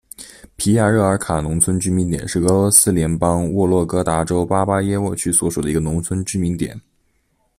[0.55, 6.81] 皮亚热尔卡农村居民点是俄罗斯联邦沃洛格达州巴巴耶沃区所属的一个农村居民点。